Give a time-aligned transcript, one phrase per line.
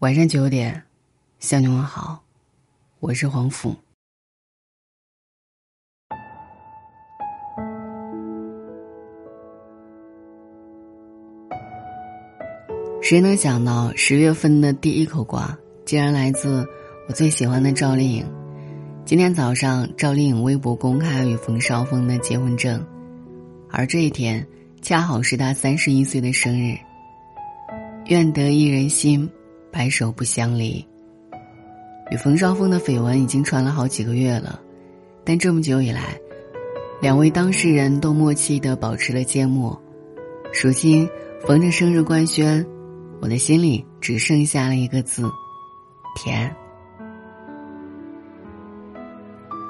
[0.00, 0.84] 晚上九点，
[1.40, 2.22] 向你问好，
[3.00, 3.74] 我是黄甫。
[13.02, 16.64] 谁能想到十月份的第一口瓜，竟然来自
[17.08, 18.24] 我最喜欢的赵丽颖？
[19.04, 22.86] 今天早上，赵丽颖微博公开与冯绍峰的结婚证，
[23.68, 24.46] 而这一天
[24.80, 26.78] 恰好是她三十一岁的生日。
[28.06, 29.28] 愿得一人心。
[29.70, 30.84] 白首不相离。
[32.10, 34.60] 与冯绍峰的绯闻已经传了好几个月了，
[35.24, 36.18] 但这么久以来，
[37.02, 39.78] 两位当事人都默契的保持了缄默。
[40.62, 41.08] 如今
[41.46, 42.64] 逢着生日官宣，
[43.20, 45.22] 我的心里只剩下了一个字：
[46.16, 46.50] 甜。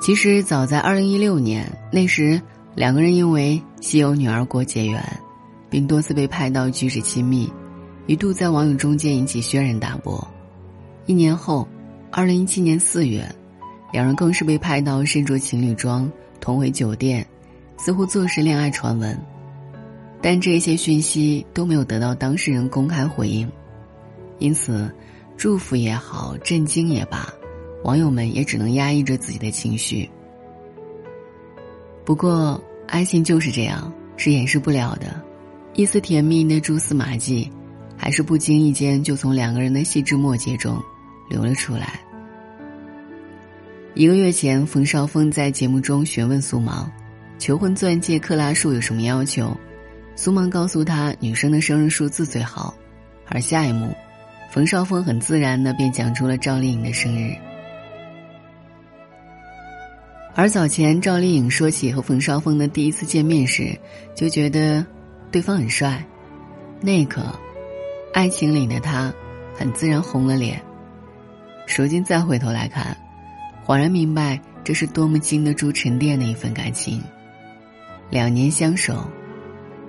[0.01, 2.41] 其实早在二零一六年，那时
[2.77, 5.03] 两个人因为稀有女儿国结缘，
[5.69, 7.53] 并多次被拍到举止亲密。
[8.09, 10.27] 一度在网友中间引起轩然大波，
[11.05, 11.69] 一年后，
[12.11, 13.23] 二零一七年四月，
[13.93, 17.25] 两人更是被拍到身着情侣装同回酒店，
[17.77, 19.17] 似乎坐实恋爱传闻。
[20.23, 23.47] 但这些讯息都没有得到当事人公开回应，
[24.39, 24.91] 因此，
[25.37, 27.31] 祝福也好，震惊也罢，
[27.85, 30.09] 网友们也只能压抑着自己的情绪。
[32.07, 35.23] 不过，爱情就是这样，是掩饰不了的，
[35.75, 37.53] 一丝甜蜜的蛛丝马迹。
[37.99, 40.81] 还是不经意间就从两个人的细枝末节中
[41.29, 42.01] 流了出来。
[43.95, 46.91] 一个月前，冯绍峰在节目中询问苏芒，
[47.37, 49.55] 求婚钻戒克拉数有什么要求？
[50.15, 52.73] 苏芒告诉他，女生的生日数字最好。
[53.27, 53.93] 而下一幕，
[54.51, 57.35] 冯绍峰很自然的便讲出了赵丽颖的生日。
[60.35, 63.77] 而早前，赵丽颖说起和冯绍峰的第一次见面时，
[64.15, 64.87] 就觉得
[65.33, 66.07] 对方很帅，
[66.81, 67.23] 那一刻。
[68.13, 69.13] 爱情里的他，
[69.55, 70.61] 很自然红了脸。
[71.77, 72.97] 如今再回头来看，
[73.65, 77.01] 恍然明白这是多么经得住沉淀的一份感情。
[78.11, 79.09] 两年相守，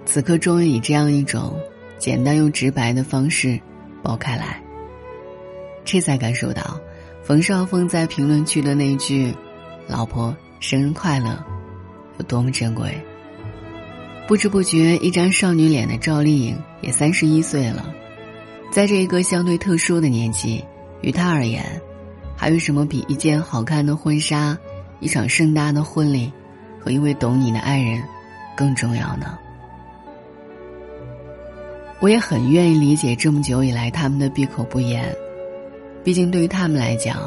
[0.05, 1.57] 此刻终于以这样一种
[1.97, 3.59] 简单又直白的方式
[4.03, 4.61] 爆开来。
[5.83, 6.79] 这才感受到，
[7.23, 9.33] 冯绍峰在评论区的那句
[9.88, 11.44] “老婆生日快乐”
[12.19, 12.95] 有多么珍贵。
[14.27, 17.91] 不知不觉，一张少女脸的赵丽颖也三十一岁了。
[18.72, 20.63] 在这一个相对特殊的年纪，
[21.02, 21.63] 于他而言，
[22.35, 24.57] 还有什么比一件好看的婚纱、
[25.00, 26.31] 一场盛大的婚礼
[26.80, 28.02] 和一位懂你的爱人
[28.56, 29.38] 更重要呢？
[32.00, 35.13] 我也很愿意理解这么久以来他们的闭口不言，
[36.03, 37.18] 毕竟对于他们来讲，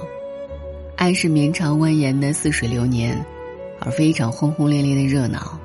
[0.97, 3.21] 爱是绵长蜿蜒的似水流年，
[3.81, 5.59] 而非一场轰轰烈烈的热闹。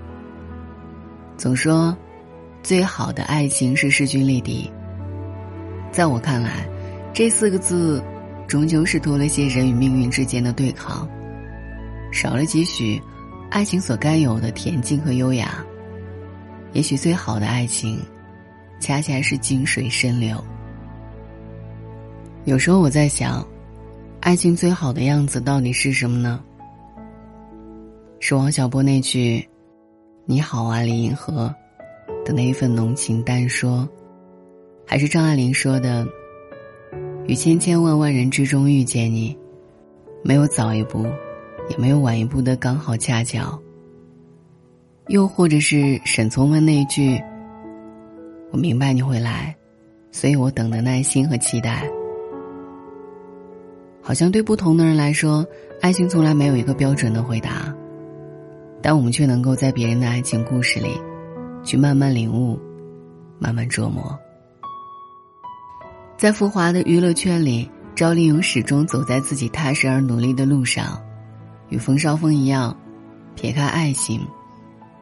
[1.37, 1.95] 总说，
[2.63, 4.69] 最好的爱情是势均力敌。
[5.91, 6.67] 在我看来，
[7.13, 8.03] 这四个字，
[8.47, 11.07] 终究是多了些人与命运之间的对抗，
[12.11, 13.01] 少了几许
[13.49, 15.63] 爱情所该有的恬静和优雅。
[16.73, 17.99] 也许最好的爱情，
[18.79, 20.43] 恰恰是静水深流。
[22.45, 23.45] 有时候我在想，
[24.19, 26.43] 爱情最好的样子到底是什么呢？
[28.19, 29.47] 是王小波那句
[30.25, 31.53] “你好啊，李银河”
[32.23, 33.87] 的那一份浓情淡说。
[34.89, 36.07] 还是张爱玲说的
[37.27, 39.37] ：“于千千万万人之中遇见你，
[40.23, 41.05] 没有早一步，
[41.69, 43.61] 也没有晚一步的刚好恰巧。”
[45.09, 47.21] 又或者是沈从文那句
[48.51, 49.53] ：“我明白你会来，
[50.09, 51.85] 所以我等的耐心和期待。”
[54.01, 55.45] 好像对不同的人来说，
[55.81, 57.75] 爱情从来没有一个标准的回答，
[58.81, 60.91] 但我们却能够在别人的爱情故事里，
[61.61, 62.57] 去慢慢领悟，
[63.37, 64.17] 慢慢琢磨。
[66.17, 70.99] 在浮华的娱乐圈里，赵丽颖始终走在自己踏实而努力的路上，
[71.69, 72.75] 与冯绍峰一样，
[73.35, 74.19] 撇开爱情，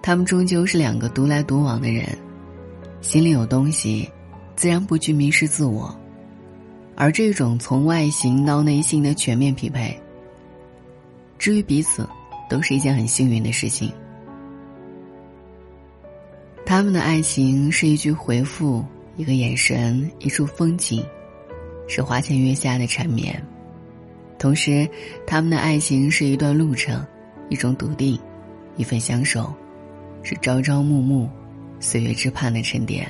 [0.01, 2.05] 他们终究是两个独来独往的人，
[2.99, 4.09] 心里有东西，
[4.57, 5.97] 自然不惧迷失自我，
[6.97, 9.97] 而这种从外形到内心的全面匹配，
[11.39, 12.06] 至于彼此，
[12.50, 13.89] 都是一件很幸运的事情。
[16.65, 18.83] 他们的爱情是一句回复。
[19.17, 21.01] 一个眼神，一处风景，
[21.88, 23.33] 是花前月下的缠绵；
[24.38, 24.88] 同时，
[25.25, 27.06] 他们的爱情是一段路程，
[27.50, 28.19] 一种笃定，
[28.75, 29.53] 一份相守，
[30.21, 31.29] 是朝朝暮暮，
[31.79, 33.07] 岁月之畔的沉淀。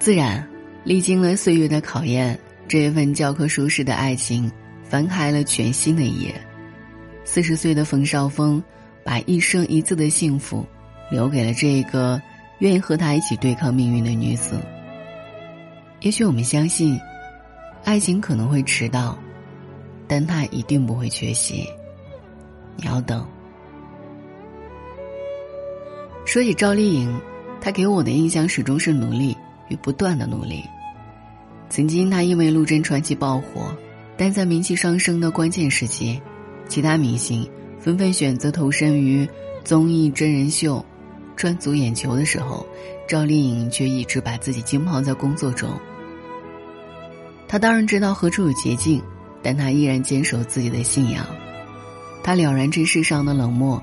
[0.00, 0.44] 自然，
[0.82, 2.36] 历经了岁月的考验，
[2.66, 4.50] 这一份教科书式的爱情
[4.82, 6.34] 翻开了全新的一页。
[7.24, 8.60] 四十岁的冯绍峰，
[9.04, 10.66] 把一生一次的幸福，
[11.12, 12.20] 留给了这个。
[12.60, 14.60] 愿意和他一起对抗命运的女子，
[16.00, 16.98] 也许我们相信，
[17.84, 19.18] 爱情可能会迟到，
[20.06, 21.66] 但它一定不会缺席。
[22.76, 23.26] 你要等。
[26.26, 27.20] 说起赵丽颖，
[27.60, 29.36] 她给我的印象始终是努力
[29.68, 30.62] 与不断的努力。
[31.70, 33.74] 曾经，她因为《陆贞传奇》爆火，
[34.18, 36.20] 但在名气上升的关键时期，
[36.68, 37.48] 其他明星
[37.78, 39.26] 纷纷选择投身于
[39.64, 40.84] 综艺真人秀，
[41.40, 42.66] 赚足眼球的时候，
[43.08, 45.70] 赵丽颖却一直把自己浸泡在工作中。
[47.48, 49.02] 她当然知道何处有捷径，
[49.42, 51.24] 但她依然坚守自己的信仰。
[52.22, 53.82] 她了然这世上的冷漠。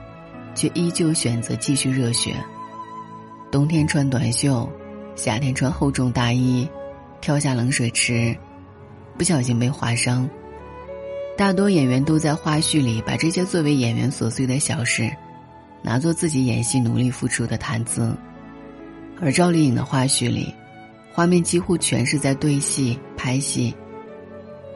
[0.58, 2.34] 却依旧选择继续热血。
[3.52, 4.68] 冬天穿短袖，
[5.16, 6.68] 夏天穿厚重大衣，
[7.22, 8.36] 跳下冷水池，
[9.20, 10.28] 不小心被划伤。
[11.38, 15.16] 大多演员都在花絮里把这些作为演员琐碎的小事，
[15.82, 18.16] 拿作自己演戏努力付出的谈资。
[19.20, 20.54] 而赵丽颖的花絮里，
[21.12, 23.74] 画面几乎全是在对戏拍戏。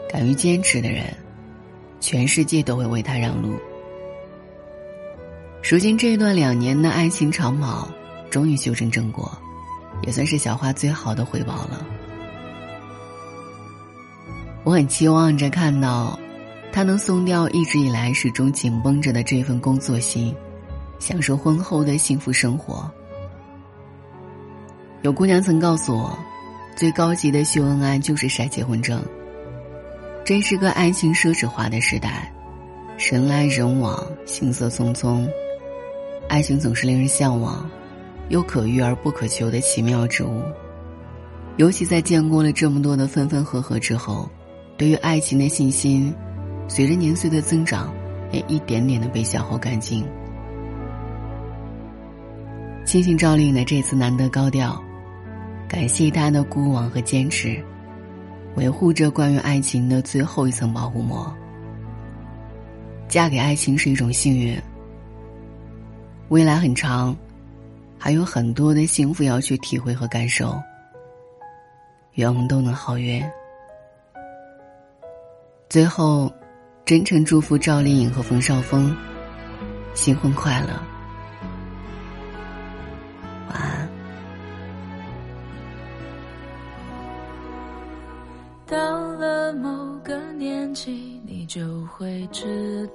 [0.09, 1.05] 敢于坚持的人，
[1.99, 3.55] 全世界都会为他让路。
[5.69, 7.87] 如今这一段两年的爱情长跑，
[8.29, 9.31] 终于修成正果，
[10.03, 11.85] 也算是小花最好的回报了。
[14.63, 16.19] 我很期望着看到，
[16.73, 20.35] 他能松掉一直以来始终紧绷着的这份工作心，
[21.01, 22.89] 享受婚后的幸福生活。
[25.01, 26.15] 有姑娘曾告诉我，
[26.75, 29.01] 最高级的秀恩爱就是晒结婚证。
[30.23, 32.31] 这是个爱情奢侈化的时代，
[32.99, 35.27] 人来人往，行色匆匆。
[36.29, 37.67] 爱情总是令人向往，
[38.29, 40.43] 又可遇而不可求的奇妙之物。
[41.57, 44.29] 尤其在见过了这么多的分分合合之后，
[44.77, 46.13] 对于爱情的信心，
[46.67, 47.91] 随着年岁的增长，
[48.31, 50.07] 也一点点的被消耗干净。
[52.91, 54.77] 庆幸赵丽颖的这次难得高调，
[55.65, 57.57] 感谢她的孤往和坚持，
[58.55, 61.33] 维护着关于爱情的最后一层保护膜。
[63.07, 64.61] 嫁给爱情是一种幸运。
[66.27, 67.15] 未来很长，
[67.97, 70.61] 还有很多的幸福要去体会和感受。
[72.15, 73.23] 愿我们都能好运。
[75.69, 76.29] 最后，
[76.83, 78.93] 真诚祝福赵丽颖和冯绍峰
[79.93, 80.90] 新婚快乐，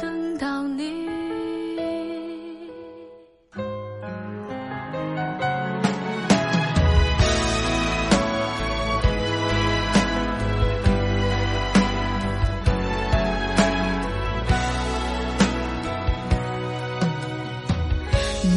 [0.00, 1.04] 等到你。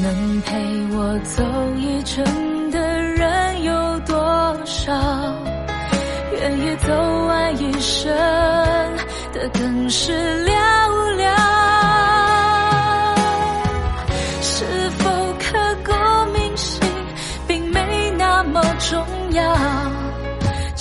[0.04, 0.56] 能陪
[0.92, 1.44] 我走
[1.76, 4.16] 一程的人有多
[4.66, 4.94] 少？
[6.32, 6.94] 愿意走
[7.28, 8.08] 完一生
[9.34, 10.57] 的更是。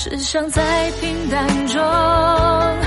[0.08, 2.85] 只想在平淡中。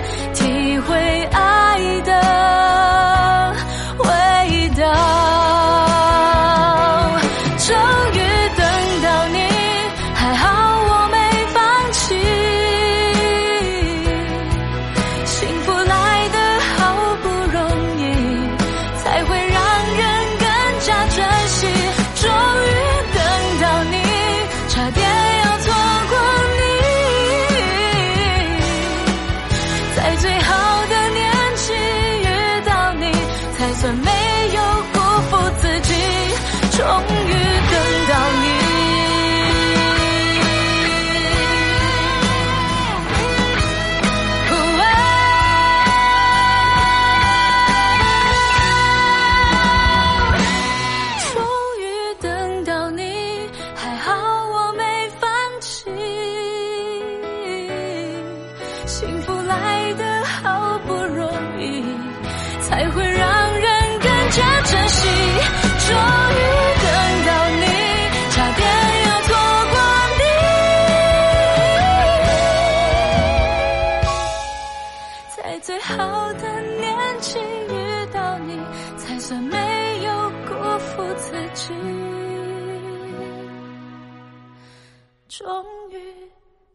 [85.40, 86.30] 终于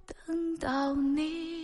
[0.06, 1.63] 等到你。